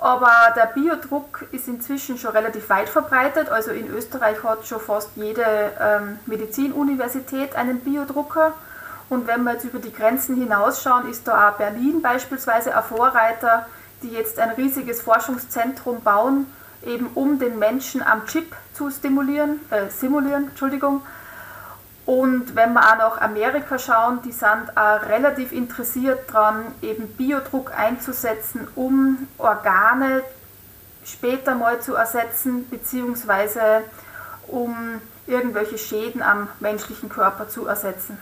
[0.00, 3.48] Aber der Biodruck ist inzwischen schon relativ weit verbreitet.
[3.48, 5.44] Also in Österreich hat schon fast jede
[5.80, 8.54] ähm, Medizinuniversität einen Biodrucker.
[9.08, 13.66] Und wenn wir jetzt über die Grenzen hinausschauen, ist da auch Berlin beispielsweise ein Vorreiter,
[14.02, 16.46] die jetzt ein riesiges Forschungszentrum bauen,
[16.86, 21.02] eben um den Menschen am Chip zu stimulieren, äh, simulieren, Entschuldigung.
[22.08, 27.78] Und wenn wir auch nach Amerika schauen, die sind auch relativ interessiert daran, eben Biodruck
[27.78, 30.22] einzusetzen, um Organe
[31.04, 33.82] später mal zu ersetzen, beziehungsweise
[34.46, 34.74] um
[35.26, 38.16] irgendwelche Schäden am menschlichen Körper zu ersetzen.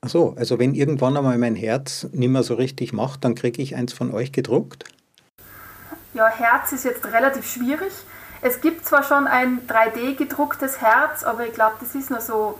[0.00, 3.62] Ach so, also wenn irgendwann einmal mein Herz nicht mehr so richtig macht, dann kriege
[3.62, 4.86] ich eins von euch gedruckt?
[6.14, 7.92] Ja, Herz ist jetzt relativ schwierig.
[8.40, 12.58] Es gibt zwar schon ein 3D gedrucktes Herz, aber ich glaube, das ist nur so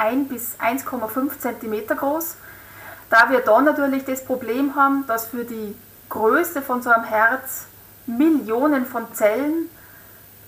[0.00, 2.36] 1 bis 1,5 cm groß.
[3.10, 5.74] Da wir da natürlich das Problem haben, dass für die
[6.08, 7.66] Größe von so einem Herz
[8.06, 9.68] Millionen von Zellen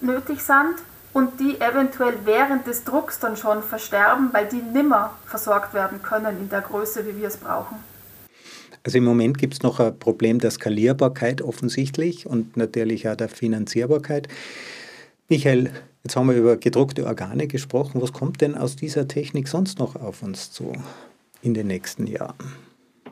[0.01, 0.75] nötig sind
[1.13, 6.39] und die eventuell während des Drucks dann schon versterben, weil die nimmer versorgt werden können
[6.39, 7.77] in der Größe, wie wir es brauchen.
[8.85, 13.29] Also im Moment gibt es noch ein Problem der Skalierbarkeit offensichtlich und natürlich auch der
[13.29, 14.27] Finanzierbarkeit.
[15.29, 15.71] Michael,
[16.05, 18.03] Jetzt haben wir über gedruckte Organe gesprochen.
[18.03, 20.73] Was kommt denn aus dieser Technik sonst noch auf uns zu
[21.43, 22.53] in den nächsten Jahren?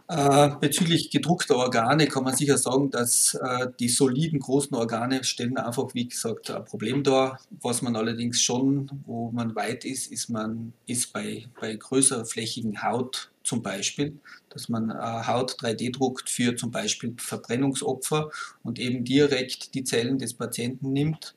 [0.09, 5.57] Äh, bezüglich gedruckter Organe kann man sicher sagen, dass äh, die soliden großen Organe stellen
[5.57, 7.39] einfach, wie gesagt, ein Problem dar.
[7.61, 13.31] Was man allerdings schon, wo man weit ist, ist man ist bei, bei größerflächigen Haut
[13.45, 18.31] zum Beispiel, dass man äh, Haut 3D druckt für zum Beispiel Verbrennungsopfer
[18.65, 21.37] und eben direkt die Zellen des Patienten nimmt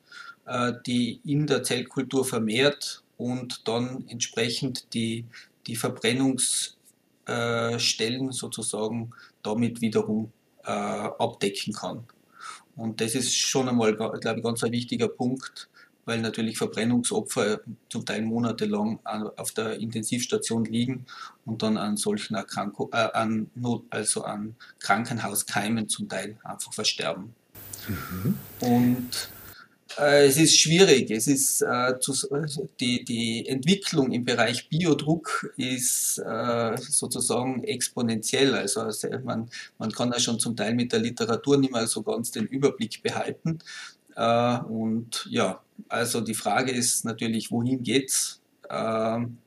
[0.86, 5.26] die in der Zellkultur vermehrt und dann entsprechend die,
[5.68, 10.32] die Verbrennungsstellen sozusagen damit wiederum
[10.66, 12.06] äh, abdecken kann.
[12.76, 15.70] Und das ist schon einmal, glaube ich, ganz ein wichtiger Punkt,
[16.06, 19.00] weil natürlich Verbrennungsopfer zum Teil monatelang
[19.38, 21.06] auf der Intensivstation liegen
[21.46, 27.34] und dann an solchen Erkrankungen, äh, an Not, also an Krankenhauskeimen zum Teil einfach versterben.
[27.88, 28.38] Mhm.
[28.60, 29.33] Und äh,
[29.98, 31.12] es ist schwierig.
[31.12, 32.14] Es ist äh, zu,
[32.80, 38.56] die, die Entwicklung im Bereich Biodruck ist äh, sozusagen exponentiell.
[38.56, 38.88] Also
[39.24, 42.46] man, man kann ja schon zum Teil mit der Literatur nicht mehr so ganz den
[42.46, 43.60] Überblick behalten.
[44.16, 48.40] Äh, und ja, also die Frage ist natürlich, wohin geht's?
[48.70, 49.38] Ähm,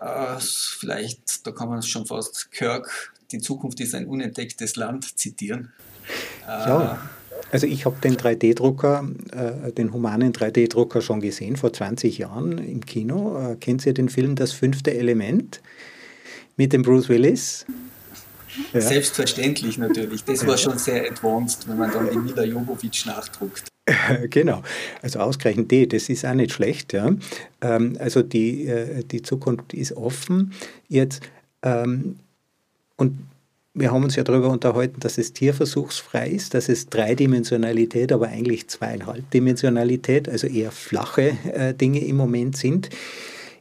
[0.00, 5.72] äh, vielleicht, da kann man schon fast Kirk, die Zukunft ist ein unentdecktes Land zitieren.
[6.46, 7.10] Ja.
[7.52, 12.84] Also ich habe den 3D-Drucker, äh, den humanen 3D-Drucker schon gesehen vor 20 Jahren im
[12.86, 13.52] Kino.
[13.52, 15.60] Äh, kennt ihr den Film Das fünfte Element
[16.56, 17.66] mit dem Bruce Willis?
[18.72, 18.80] Ja.
[18.80, 20.24] Selbstverständlich natürlich.
[20.24, 23.64] Das war schon sehr advanced, wenn man dann die Mila Jovovich nachdruckt.
[24.30, 24.62] Genau,
[25.02, 26.92] also ausgerechnet die, das ist auch nicht schlecht.
[26.92, 27.10] Ja.
[27.60, 30.52] Ähm, also die, äh, die Zukunft ist offen.
[30.88, 31.22] Jetzt,
[31.62, 32.16] ähm,
[32.96, 33.18] und
[33.72, 38.68] wir haben uns ja darüber unterhalten, dass es tierversuchsfrei ist, dass es Dreidimensionalität, aber eigentlich
[38.68, 42.90] Zweieinhalbdimensionalität, also eher flache äh, Dinge im Moment sind.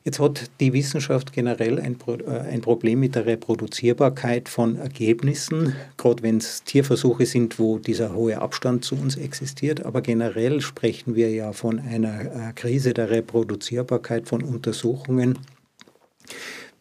[0.03, 5.75] Jetzt hat die Wissenschaft generell ein, Pro, äh, ein Problem mit der Reproduzierbarkeit von Ergebnissen,
[5.97, 9.85] gerade wenn es Tierversuche sind, wo dieser hohe Abstand zu uns existiert.
[9.85, 15.37] Aber generell sprechen wir ja von einer äh, Krise der Reproduzierbarkeit von Untersuchungen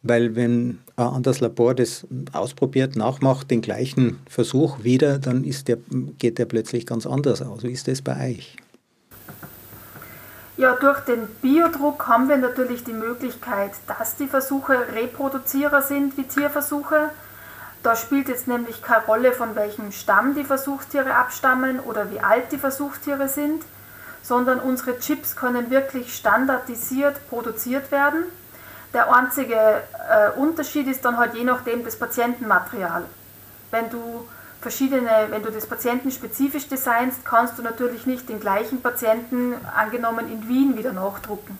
[0.08, 5.78] weil wenn ein anderes Labor das ausprobiert, nachmacht, den gleichen Versuch wieder, dann ist der,
[6.18, 7.62] geht der plötzlich ganz anders aus.
[7.62, 8.56] Wie ist das bei euch?
[10.56, 16.24] Ja, durch den Biodruck haben wir natürlich die Möglichkeit, dass die Versuche reproduzierbar sind wie
[16.24, 17.10] Tierversuche.
[17.84, 22.50] Da spielt jetzt nämlich keine Rolle, von welchem Stamm die Versuchstiere abstammen oder wie alt
[22.50, 23.62] die Versuchstiere sind,
[24.20, 28.24] sondern unsere Chips können wirklich standardisiert produziert werden.
[28.94, 33.04] Der einzige äh, Unterschied ist dann halt je nachdem das Patientenmaterial.
[33.70, 34.26] Wenn du
[34.60, 40.48] verschiedene, wenn du das patientenspezifisch designst, kannst du natürlich nicht den gleichen Patienten angenommen in
[40.48, 41.58] Wien wieder nachdrucken.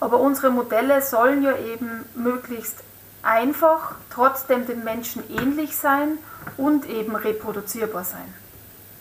[0.00, 2.76] Aber unsere Modelle sollen ja eben möglichst
[3.22, 6.18] einfach, trotzdem dem Menschen ähnlich sein
[6.56, 8.34] und eben reproduzierbar sein.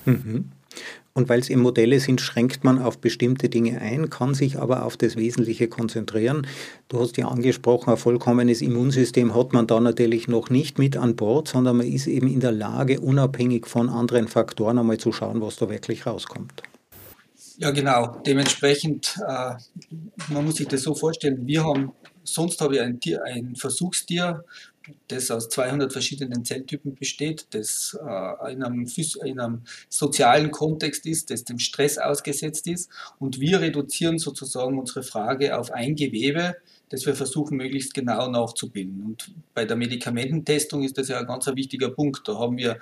[0.06, 0.52] Mhm.
[1.18, 4.86] Und weil es eben Modelle sind, schränkt man auf bestimmte Dinge ein, kann sich aber
[4.86, 6.46] auf das Wesentliche konzentrieren.
[6.90, 11.16] Du hast ja angesprochen, ein vollkommenes Immunsystem hat man da natürlich noch nicht mit an
[11.16, 15.42] Bord, sondern man ist eben in der Lage, unabhängig von anderen Faktoren einmal zu schauen,
[15.42, 16.62] was da wirklich rauskommt.
[17.58, 18.22] Ja, genau.
[18.24, 19.56] Dementsprechend, äh,
[20.32, 21.94] man muss sich das so vorstellen, wir haben,
[22.26, 24.44] sonst habe ich ein, Tier, ein Versuchstier,
[25.08, 28.88] das aus 200 verschiedenen Zelltypen besteht, das äh, in, einem,
[29.24, 32.90] in, einem, sozialen Kontext ist, das dem Stress ausgesetzt ist.
[33.20, 36.56] Und wir reduzieren sozusagen unsere Frage auf ein Gewebe,
[36.90, 39.04] das wir versuchen möglichst genau nachzubilden.
[39.06, 42.28] Und bei der Medikamententestung ist das ja ein ganz wichtiger Punkt.
[42.28, 42.80] Da haben wir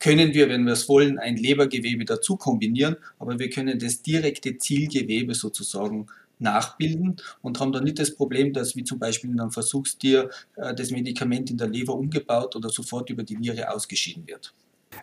[0.00, 4.58] können wir, wenn wir es wollen, ein Lebergewebe dazu kombinieren, aber wir können das direkte
[4.58, 9.50] Zielgewebe sozusagen nachbilden und haben dann nicht das Problem, dass wie zum Beispiel in einem
[9.50, 14.52] Versuchstier äh, das Medikament in der Leber umgebaut oder sofort über die Niere ausgeschieden wird.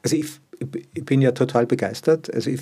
[0.04, 0.26] Also ich,
[0.94, 2.34] ich bin ja total begeistert.
[2.34, 2.62] Also ich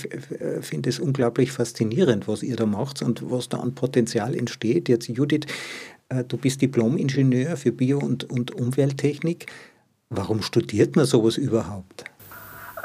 [0.62, 4.90] finde es unglaublich faszinierend, was ihr da macht und was da an Potenzial entsteht.
[4.90, 5.46] Jetzt Judith,
[6.10, 9.46] äh, du bist Diplom-Ingenieur für Bio- und, und Umwelttechnik.
[10.10, 12.06] Warum studiert man sowas überhaupt?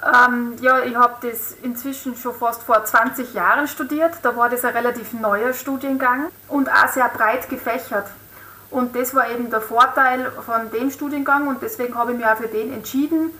[0.05, 4.13] Ähm, ja, ich habe das inzwischen schon fast vor 20 Jahren studiert.
[4.23, 8.07] Da war das ein relativ neuer Studiengang und auch sehr breit gefächert.
[8.71, 12.37] Und das war eben der Vorteil von dem Studiengang und deswegen habe ich mich auch
[12.37, 13.31] für den entschieden,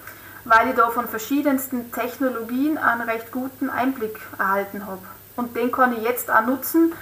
[0.45, 5.03] weil ich da von verschiedensten Technologien einen recht guten Einblick erhalten habe.
[5.37, 6.93] Und den kann ich jetzt auch nutzen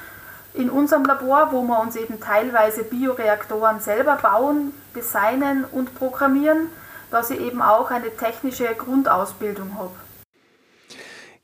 [0.54, 6.68] in unserem Labor, wo wir uns eben teilweise Bioreaktoren selber bauen, designen und programmieren
[7.12, 9.92] dass ich eben auch eine technische Grundausbildung habe.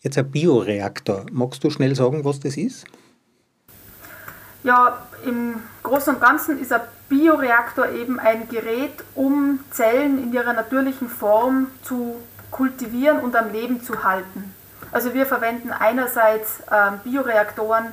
[0.01, 1.27] Jetzt ein Bioreaktor.
[1.31, 2.87] Magst du schnell sagen, was das ist?
[4.65, 10.53] Ja, im Großen und Ganzen ist ein Bioreaktor eben ein Gerät, um Zellen in ihrer
[10.53, 12.17] natürlichen Form zu
[12.51, 14.55] kultivieren und am Leben zu halten.
[14.91, 17.93] Also wir verwenden einerseits äh, Bioreaktoren,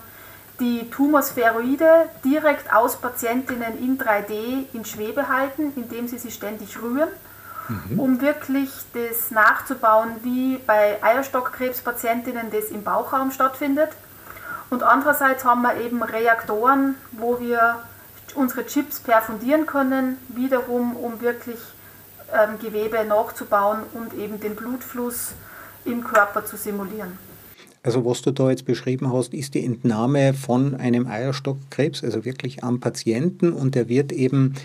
[0.60, 7.10] die Tumospheroide direkt aus Patientinnen in 3D in Schwebe halten, indem sie sie ständig rühren
[7.68, 8.00] mhm.
[8.00, 13.90] um wirklich das nachzubauen, wie bei Eierstockkrebspatientinnen das im Bauchraum stattfindet.
[14.70, 17.78] Und andererseits haben wir eben Reaktoren, wo wir
[18.34, 21.60] unsere Chips perfundieren können, wiederum um wirklich
[22.34, 25.34] ähm, Gewebe nachzubauen und eben den Blutfluss
[25.86, 27.18] im Körper zu simulieren.
[27.84, 32.64] Also was du da jetzt beschrieben hast, ist die Entnahme von einem Eierstockkrebs, also wirklich
[32.64, 34.56] am Patienten und der wird eben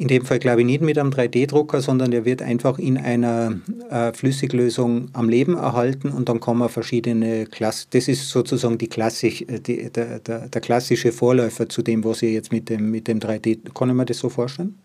[0.00, 3.56] in dem Fall glaube ich nicht mit einem 3D-Drucker, sondern der wird einfach in einer
[3.90, 8.88] äh, Flüssiglösung am Leben erhalten und dann kann man verschiedene Klassen, das ist sozusagen die
[8.88, 12.90] Klassik, äh, die, der, der, der, klassische Vorläufer zu dem, was ihr jetzt mit dem,
[12.90, 14.78] mit dem 3D, kann ich mir das so vorstellen?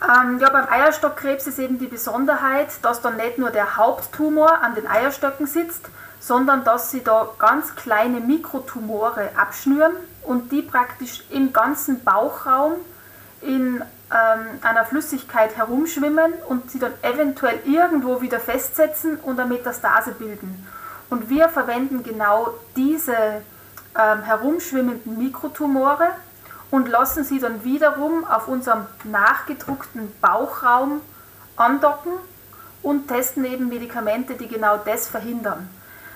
[0.00, 4.76] Ähm, ja, beim Eierstockkrebs ist eben die Besonderheit, dass dann nicht nur der Haupttumor an
[4.76, 5.90] den Eierstöcken sitzt,
[6.20, 12.74] sondern dass sie da ganz kleine Mikrotumore abschnüren und die praktisch im ganzen Bauchraum
[13.42, 20.12] in ähm, einer Flüssigkeit herumschwimmen und sie dann eventuell irgendwo wieder festsetzen und eine Metastase
[20.12, 20.66] bilden.
[21.10, 26.08] Und wir verwenden genau diese ähm, herumschwimmenden Mikrotumore
[26.70, 31.00] und lassen sie dann wiederum auf unserem nachgedruckten Bauchraum
[31.56, 32.12] andocken
[32.82, 35.68] und testen eben Medikamente, die genau das verhindern.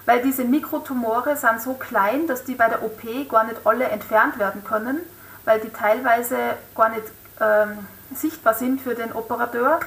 [0.06, 4.38] Weil diese Mikrotumore sind so klein, dass die bei der OP gar nicht alle entfernt
[4.38, 5.00] werden können,
[5.44, 6.36] weil die teilweise
[6.74, 7.04] gar nicht
[7.40, 7.78] ähm,
[8.14, 9.80] sichtbar sind für den Operateur.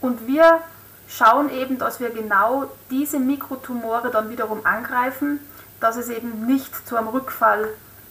[0.00, 0.60] Und wir
[1.08, 5.40] schauen eben, dass wir genau diese Mikrotumore dann wiederum angreifen,
[5.80, 7.68] dass es eben nicht zu einem Rückfall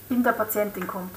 [0.09, 1.11] in der Patientin kommt.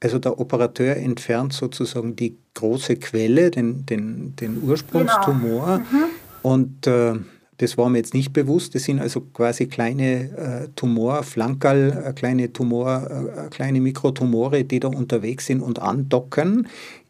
[0.00, 5.80] Also der Operateur entfernt sozusagen die große Quelle, den, den, den Ursprungstumor.
[5.90, 6.04] Genau.
[6.04, 6.10] Mhm.
[6.42, 7.14] Und äh,
[7.58, 8.74] Das war mir jetzt nicht bewusst.
[8.74, 14.88] Das sind also quasi kleine äh, Tumorflankerl, äh, kleine Tumor, äh, kleine Mikrotumore, die da
[14.88, 16.68] unterwegs sind und andocken.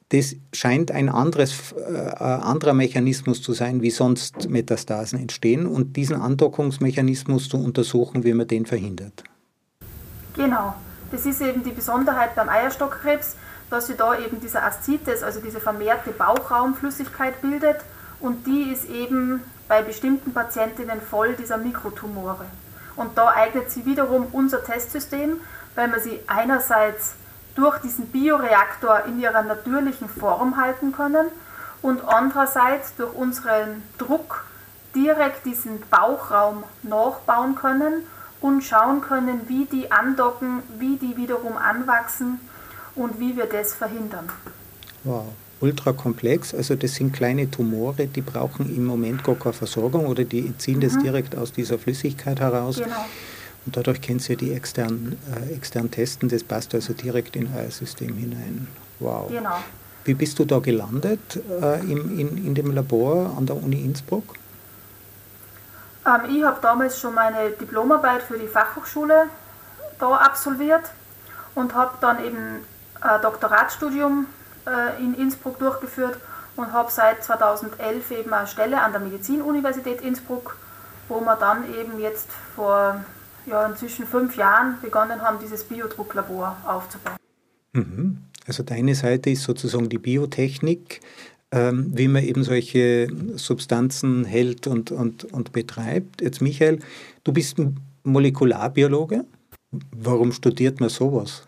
[0.08, 5.66] Das scheint ein anderes, äh, anderer Mechanismus zu sein, wie sonst Metastasen entstehen.
[5.66, 9.24] Und diesen Andockungsmechanismus zu untersuchen, wie man den verhindert.
[10.34, 10.74] Genau.
[11.10, 13.36] Das ist eben die Besonderheit beim Eierstockkrebs,
[13.70, 17.76] dass sich da eben dieser Aszites, also diese vermehrte Bauchraumflüssigkeit bildet
[18.20, 22.46] und die ist eben bei bestimmten Patientinnen voll dieser Mikrotumore.
[22.96, 25.40] Und da eignet sich wiederum unser Testsystem,
[25.76, 27.14] weil wir sie einerseits
[27.54, 31.26] durch diesen Bioreaktor in ihrer natürlichen Form halten können
[31.82, 34.44] und andererseits durch unseren Druck
[34.94, 38.06] direkt diesen Bauchraum nachbauen können
[38.40, 42.40] und schauen können, wie die andocken, wie die wiederum anwachsen
[42.94, 44.28] und wie wir das verhindern.
[45.04, 45.26] Wow
[45.60, 46.54] ultra komplex.
[46.54, 50.76] Also das sind kleine Tumore, die brauchen im Moment gar keine Versorgung oder die ziehen
[50.78, 50.82] mhm.
[50.82, 52.76] das direkt aus dieser Flüssigkeit heraus.
[52.76, 53.04] Genau.
[53.66, 56.28] Und dadurch können Sie die extern, äh, extern testen.
[56.28, 58.68] Das passt also direkt in euer System hinein.
[58.98, 59.28] Wow.
[59.28, 59.58] Genau.
[60.04, 64.34] Wie bist du da gelandet äh, im, in, in dem Labor an der Uni Innsbruck?
[66.06, 69.24] Ähm, ich habe damals schon meine Diplomarbeit für die Fachhochschule
[69.98, 70.84] da absolviert
[71.54, 72.38] und habe dann eben
[73.00, 74.26] ein Doktoratsstudium
[74.68, 76.18] äh, in Innsbruck durchgeführt
[76.56, 80.56] und habe seit 2011 eben eine Stelle an der Medizinuniversität Innsbruck,
[81.08, 83.04] wo wir dann eben jetzt vor
[83.46, 87.16] ja, inzwischen fünf Jahren begonnen haben, dieses Biodrucklabor aufzubauen.
[87.72, 88.18] Mhm.
[88.46, 91.00] Also deine Seite ist sozusagen die Biotechnik,
[91.50, 96.20] ähm, wie man eben solche Substanzen hält und, und, und betreibt.
[96.20, 96.80] Jetzt Michael,
[97.24, 99.24] du bist ein Molekularbiologe.
[99.92, 101.42] Warum studiert man sowas?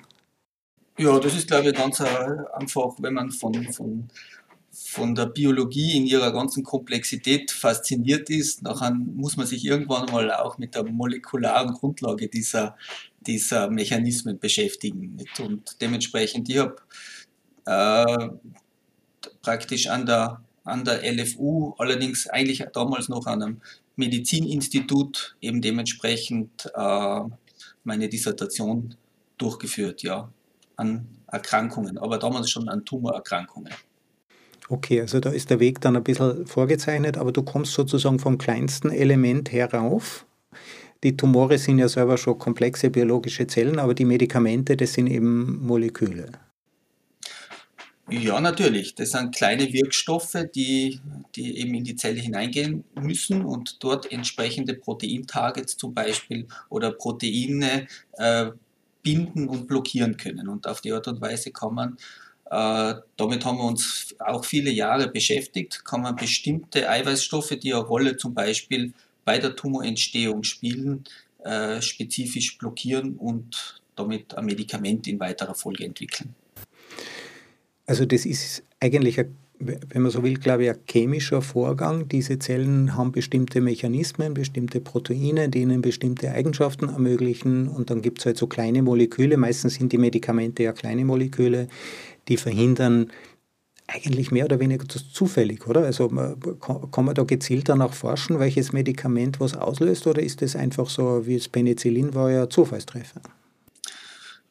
[1.00, 2.04] Ja, das ist, glaube ich, ganz äh,
[2.52, 4.08] einfach, wenn man von, von,
[4.70, 10.30] von der Biologie in ihrer ganzen Komplexität fasziniert ist, dann muss man sich irgendwann mal
[10.30, 12.76] auch mit der molekularen Grundlage dieser,
[13.22, 15.16] dieser Mechanismen beschäftigen.
[15.38, 16.76] Und dementsprechend, ich habe
[17.64, 18.28] äh,
[19.40, 23.60] praktisch an der, an der LFU, allerdings eigentlich damals noch an einem
[23.96, 27.20] Medizininstitut, eben dementsprechend äh,
[27.84, 28.96] meine Dissertation
[29.38, 30.30] durchgeführt, ja
[30.80, 33.72] an Erkrankungen, aber damals schon an Tumorerkrankungen.
[34.68, 38.38] Okay, also da ist der Weg dann ein bisschen vorgezeichnet, aber du kommst sozusagen vom
[38.38, 40.24] kleinsten Element herauf.
[41.02, 45.64] Die Tumore sind ja selber schon komplexe biologische Zellen, aber die Medikamente, das sind eben
[45.66, 46.30] Moleküle.
[48.10, 48.94] Ja, natürlich.
[48.96, 51.00] Das sind kleine Wirkstoffe, die,
[51.36, 57.86] die eben in die Zelle hineingehen müssen und dort entsprechende Proteintargets zum Beispiel oder Proteine
[58.14, 58.50] äh,
[59.02, 60.48] binden und blockieren können.
[60.48, 61.96] Und auf die Art und Weise kann man,
[62.50, 67.82] äh, damit haben wir uns auch viele Jahre beschäftigt, kann man bestimmte Eiweißstoffe, die eine
[67.82, 68.92] Rolle zum Beispiel
[69.24, 71.04] bei der Tumorentstehung spielen,
[71.44, 76.34] äh, spezifisch blockieren und damit ein Medikament in weiterer Folge entwickeln.
[77.86, 82.08] Also das ist eigentlich ein wenn man so will, glaube ich, ein chemischer Vorgang.
[82.08, 87.68] Diese Zellen haben bestimmte Mechanismen, bestimmte Proteine, die ihnen bestimmte Eigenschaften ermöglichen.
[87.68, 91.68] Und dann gibt es halt so kleine Moleküle, meistens sind die Medikamente ja kleine Moleküle,
[92.28, 93.10] die verhindern
[93.86, 95.82] eigentlich mehr oder weniger zufällig, oder?
[95.82, 100.88] Also kann man da gezielt danach forschen, welches Medikament was auslöst, oder ist das einfach
[100.88, 103.20] so, wie das Penicillin war ja Zufallstreffer?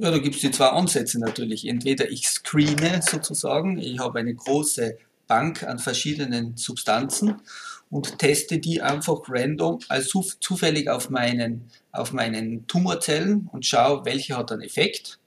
[0.02, 1.68] Ja, da gibt es die zwei Ansätze natürlich.
[1.68, 7.42] Entweder ich screene sozusagen, ich habe eine große Bank an verschiedenen Substanzen
[7.90, 14.38] und teste die einfach random, also zufällig auf meinen, auf meinen Tumorzellen und schaue, welche
[14.38, 15.20] hat einen Effekt.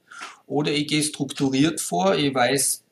[0.47, 2.82] Oder ich gehe strukturiert vor, ich weiß,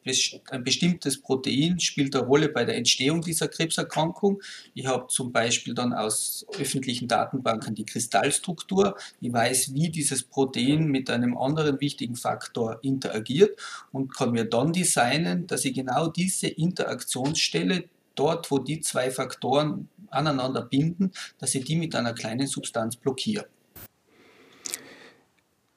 [0.49, 4.41] ein bestimmtes Protein spielt eine Rolle bei der Entstehung dieser Krebserkrankung.
[4.73, 8.95] Ich habe zum Beispiel dann aus öffentlichen Datenbanken die Kristallstruktur.
[9.19, 13.59] Ich weiß, wie dieses Protein mit einem anderen wichtigen Faktor interagiert
[13.91, 17.85] und kann mir dann designen, dass ich genau diese Interaktionsstelle
[18.15, 23.47] dort, wo die zwei Faktoren aneinander binden, dass ich die mit einer kleinen Substanz blockiere.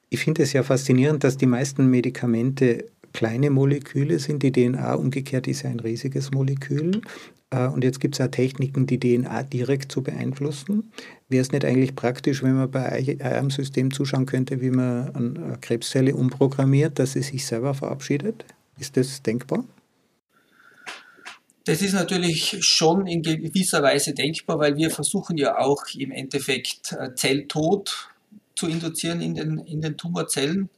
[0.09, 4.43] Ich finde es ja faszinierend, dass die meisten Medikamente kleine Moleküle sind.
[4.43, 7.01] Die DNA umgekehrt ist ja ein riesiges Molekül.
[7.49, 10.91] Äh, und jetzt gibt es auch Techniken, die DNA direkt zu beeinflussen.
[11.29, 15.57] Wäre es nicht eigentlich praktisch, wenn man bei einem System zuschauen könnte, wie man eine
[15.61, 18.45] Krebszelle umprogrammiert, dass sie sich selber verabschiedet?
[18.77, 19.63] Ist das denkbar?
[21.63, 26.91] Das ist natürlich schon in gewisser Weise denkbar, weil wir versuchen ja auch im Endeffekt
[26.91, 28.09] äh, Zelltod
[28.55, 30.69] zu induzieren in den, in den Tumorzellen.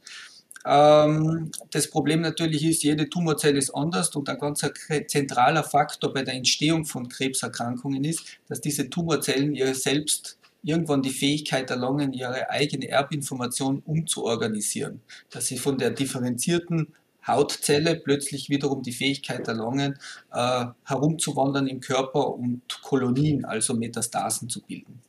[0.68, 4.66] Ähm, das Problem natürlich ist, jede Tumorzelle ist anders und ein ganz
[5.08, 11.12] zentraler Faktor bei der Entstehung von Krebserkrankungen ist, dass diese Tumorzellen ihr selbst irgendwann die
[11.12, 15.00] Fähigkeit erlangen, ihre eigene Erbinformation umzuorganisieren.
[15.30, 16.94] Dass sie von der differenzierten
[17.26, 19.98] Hautzelle plötzlich wiederum die Fähigkeit erlangen,
[20.34, 25.02] äh, herumzuwandern im Körper und Kolonien, also Metastasen zu bilden.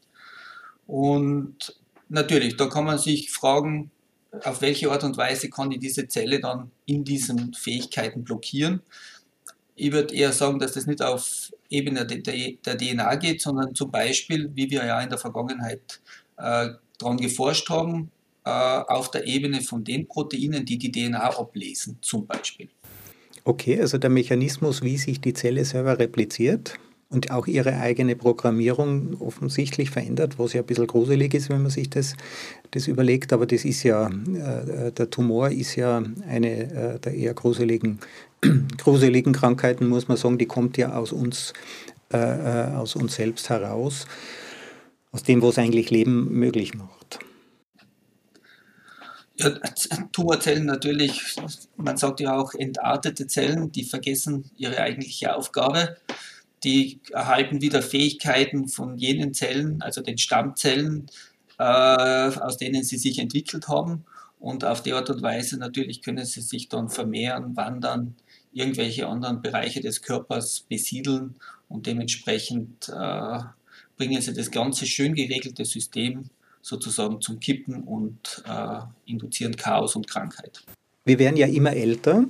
[0.87, 1.77] Und
[2.09, 3.91] natürlich, da kann man sich fragen,
[4.45, 8.83] auf welche Art und Weise kann ich diese Zelle dann in diesen Fähigkeiten blockieren.
[9.75, 12.23] Ich würde eher sagen, dass das nicht auf Ebene der,
[12.79, 16.01] DNA geht, sondern zum Beispiel, wie wir ja in der Vergangenheit
[16.37, 18.11] äh, daran geforscht haben,
[18.45, 22.69] äh, auf der Ebene von den Proteinen, die die DNA ablesen, zum Beispiel.
[23.45, 26.79] Okay, also der Mechanismus, wie sich die Zelle selber repliziert,
[27.11, 31.71] und auch ihre eigene Programmierung offensichtlich verändert, was ja ein bisschen gruselig ist, wenn man
[31.71, 32.15] sich das,
[32.73, 33.33] das überlegt.
[33.33, 38.01] Aber das ist ja, äh, der Tumor ist ja eine äh, der eher gruseligen,
[38.77, 40.37] gruseligen Krankheiten, muss man sagen.
[40.37, 41.55] Die kommt ja aus uns,
[42.13, 44.07] äh, äh aus uns selbst heraus,
[45.11, 47.21] aus dem, was eigentlich Leben möglich macht.
[49.37, 49.51] Ja,
[50.13, 51.37] Tumorzellen natürlich,
[51.77, 55.97] man sagt ja auch entartete Zellen, die vergessen ihre eigentliche Aufgabe
[56.65, 61.07] die erhalten wieder Fähigkeiten von jenen Zellen, also den Stammzellen,
[61.59, 64.05] äh, aus denen sie sich entwickelt haben.
[64.41, 68.15] Und auf die Art und Weise natürlich können sie sich dann vermehren, wandern,
[68.53, 71.37] irgendwelche anderen Bereiche des Körpers besiedeln
[71.69, 73.39] und dementsprechend äh,
[73.97, 76.31] bringen sie das ganze schön geregelte System
[76.63, 80.63] sozusagen zum Kippen und äh, induzieren Chaos und Krankheit.
[81.05, 82.27] Wir werden ja immer älter.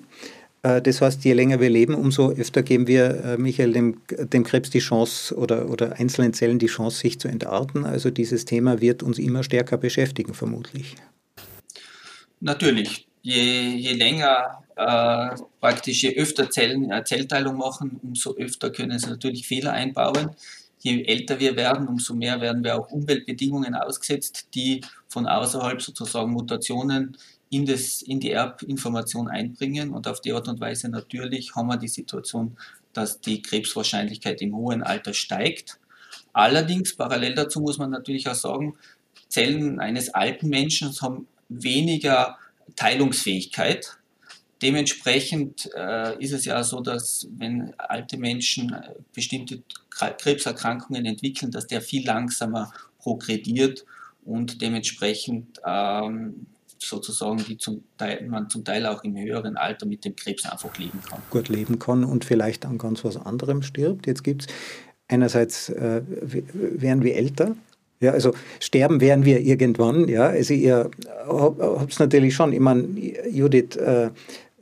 [0.69, 4.45] Äh, das heißt, je länger wir leben, umso öfter geben wir, äh, Michael, dem, dem
[4.45, 7.85] Krebs die Chance oder, oder einzelnen Zellen die Chance, sich zu entarten.
[7.85, 10.95] Also dieses Thema wird uns immer stärker beschäftigen, vermutlich.
[12.41, 13.07] Natürlich.
[13.23, 19.09] Je, je länger äh, praktisch, je öfter Zellen äh, Zellteilung machen, umso öfter können sie
[19.09, 20.31] natürlich Fehler einbauen.
[20.81, 26.31] Je älter wir werden, umso mehr werden wir auch Umweltbedingungen ausgesetzt, die von außerhalb sozusagen
[26.31, 27.16] Mutationen
[27.51, 31.76] in, das, in die Erbinformation einbringen und auf die Art und Weise natürlich haben wir
[31.76, 32.57] die Situation,
[32.92, 35.78] dass die Krebswahrscheinlichkeit im hohen Alter steigt.
[36.32, 38.76] Allerdings, parallel dazu muss man natürlich auch sagen,
[39.28, 42.38] Zellen eines alten Menschen haben weniger
[42.76, 43.99] Teilungsfähigkeit.
[44.61, 51.66] Dementsprechend äh, ist es ja so, dass wenn alte Menschen äh, bestimmte Krebserkrankungen entwickeln, dass
[51.66, 53.84] der viel langsamer progrediert
[54.24, 56.46] und dementsprechend ähm,
[56.83, 60.76] sozusagen, die zum Teil, man zum Teil auch im höheren Alter mit dem Krebs einfach
[60.79, 61.20] leben kann.
[61.31, 64.07] Gut leben kann und vielleicht an ganz was anderem stirbt.
[64.07, 64.49] Jetzt gibt es
[65.09, 67.57] einerseits, äh, werden wir älter,
[68.01, 70.26] ja, also sterben werden wir irgendwann, ja.
[70.26, 70.91] Also ihr
[71.26, 72.87] habt es natürlich schon, ich meine,
[73.31, 74.11] Judith, äh,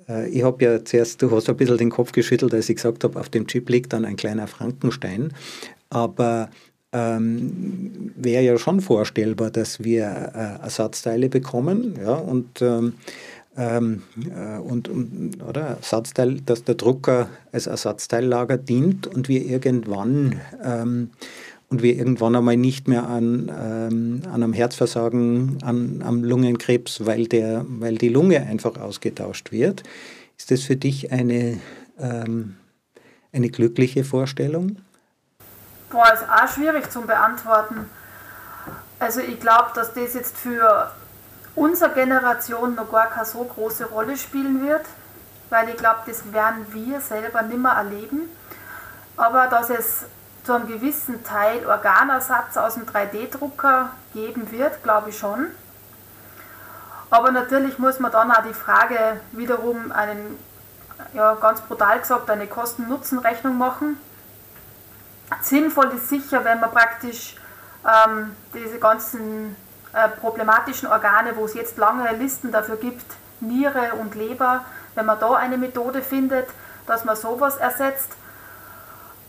[0.09, 3.05] äh ich habe ja zuerst, du hast ein bisschen den Kopf geschüttelt, als ich gesagt
[3.05, 5.35] habe, auf dem Chip liegt dann ein kleiner Frankenstein.
[5.91, 6.49] Aber
[6.97, 12.95] ähm, wäre ja schon vorstellbar, dass wir äh, Ersatzteile bekommen ja, und, ähm,
[13.57, 14.03] ähm,
[14.35, 21.11] äh, und, und, oder Ersatzteil, dass der Drucker als Ersatzteillager dient und wir irgendwann ähm,
[21.69, 27.27] und wir irgendwann einmal nicht mehr an, ähm, an einem Herzversagen, an, am Lungenkrebs, weil,
[27.27, 29.83] der, weil die Lunge einfach ausgetauscht wird.
[30.39, 31.59] Ist das für dich eine,
[31.99, 32.55] ähm,
[33.33, 34.77] eine glückliche Vorstellung?
[35.89, 37.89] Boah, ist auch schwierig zu beantworten.
[38.99, 40.91] Also ich glaube, dass das jetzt für
[41.55, 44.85] unsere Generation noch gar keine so große Rolle spielen wird,
[45.49, 48.29] weil ich glaube, das werden wir selber nimmer erleben.
[49.17, 50.07] Aber dass es
[50.45, 55.47] zu einem gewissen Teil Organersatz aus dem 3D-Drucker geben wird, glaube ich schon.
[57.11, 60.37] Aber natürlich muss man dann auch die Frage wiederum einen,
[61.15, 63.99] ja ganz brutal gesagt, eine Kosten-Nutzen-Rechnung machen
[65.43, 67.37] sinnvoll ist sicher, wenn man praktisch
[67.85, 69.57] ähm, diese ganzen
[69.93, 73.05] äh, problematischen Organe, wo es jetzt lange Listen dafür gibt,
[73.41, 74.65] Niere und Leber,
[74.95, 76.49] wenn man da eine Methode findet,
[76.87, 78.13] dass man sowas ersetzt.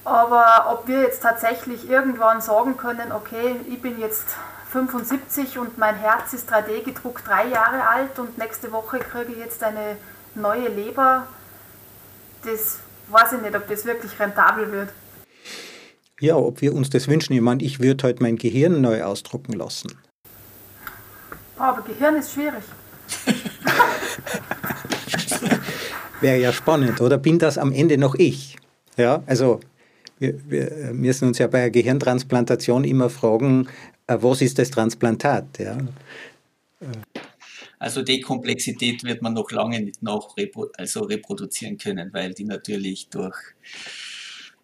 [0.05, 4.25] Aber ob wir jetzt tatsächlich irgendwann sagen können, okay, ich bin jetzt
[4.71, 9.37] 75 und mein Herz ist 3D gedruckt drei Jahre alt und nächste Woche kriege ich
[9.39, 9.97] jetzt eine
[10.35, 11.27] neue Leber,
[12.43, 12.79] das
[13.09, 14.89] weiß ich nicht, ob das wirklich rentabel wird.
[16.19, 17.33] Ja, ob wir uns das wünschen.
[17.33, 19.91] Ich meine, ich würde heute mein Gehirn neu ausdrucken lassen.
[21.57, 22.63] Aber Gehirn ist schwierig.
[26.21, 27.17] Wäre ja spannend, oder?
[27.17, 28.57] Bin das am Ende noch ich?
[28.97, 29.59] Ja, also
[30.19, 33.67] wir, wir müssen uns ja bei der Gehirntransplantation immer fragen,
[34.07, 35.59] äh, was ist das Transplantat?
[35.59, 35.77] Ja?
[37.77, 40.35] Also die Komplexität wird man noch lange nicht noch
[40.77, 43.35] also reproduzieren können, weil die natürlich durch,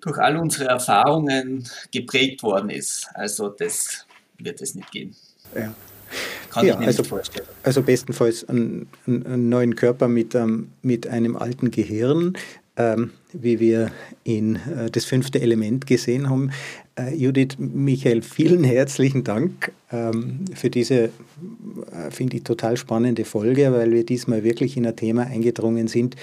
[0.04, 3.08] durch all unsere Erfahrungen geprägt worden ist.
[3.14, 4.06] Also das
[4.38, 5.16] wird es nicht gehen.
[5.56, 5.74] Ja.
[6.50, 7.48] Kann ja, ich mir also, nicht vorstellen.
[7.64, 12.38] Also bestenfalls einen, einen neuen Körper mit, ähm, mit einem alten Gehirn,
[12.76, 13.92] ähm, wie wir
[14.24, 16.52] in äh, das fünfte Element gesehen haben.
[16.96, 21.10] Äh, Judith, Michael, vielen herzlichen Dank ähm, für diese, äh,
[22.12, 26.16] finde ich, total spannende Folge, weil wir diesmal wirklich in ein Thema eingedrungen sind,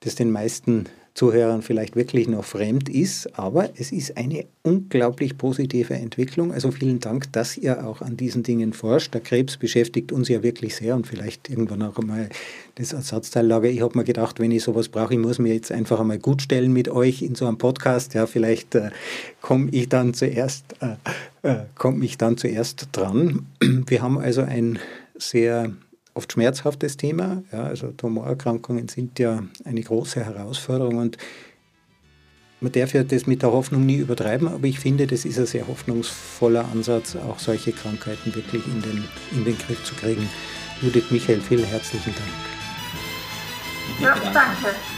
[0.00, 0.86] das den meisten
[1.18, 6.52] Zuhörern vielleicht wirklich noch fremd ist, aber es ist eine unglaublich positive Entwicklung.
[6.52, 9.14] Also vielen Dank, dass ihr auch an diesen Dingen forscht.
[9.14, 12.28] Der Krebs beschäftigt uns ja wirklich sehr und vielleicht irgendwann auch einmal
[12.76, 13.68] das Ersatzteillager.
[13.68, 16.40] Ich habe mir gedacht, wenn ich sowas brauche, ich muss mir jetzt einfach einmal gut
[16.40, 18.14] stellen mit euch in so einem Podcast.
[18.14, 18.90] Ja, vielleicht äh,
[19.40, 23.44] komme ich dann zuerst, äh, äh, komme ich dann zuerst dran.
[23.60, 24.78] Wir haben also ein
[25.18, 25.72] sehr
[26.18, 27.42] oft schmerzhaftes Thema.
[27.52, 31.16] Ja, also Tumorerkrankungen sind ja eine große Herausforderung und
[32.60, 35.46] man darf ja das mit der Hoffnung nie übertreiben, aber ich finde, das ist ein
[35.46, 40.28] sehr hoffnungsvoller Ansatz, auch solche Krankheiten wirklich in den, in den Griff zu kriegen.
[40.82, 42.28] Judith Michael, vielen herzlichen Dank.
[44.00, 44.97] Ja, danke.